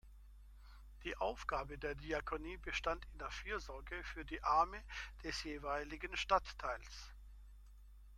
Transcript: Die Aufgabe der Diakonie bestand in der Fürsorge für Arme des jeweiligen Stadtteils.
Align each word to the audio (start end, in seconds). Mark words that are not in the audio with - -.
Die 1.03 1.15
Aufgabe 1.17 1.77
der 1.77 1.93
Diakonie 1.93 2.57
bestand 2.57 3.05
in 3.13 3.19
der 3.19 3.29
Fürsorge 3.29 4.03
für 4.03 4.25
Arme 4.43 4.83
des 5.23 5.43
jeweiligen 5.43 6.17
Stadtteils. 6.17 7.13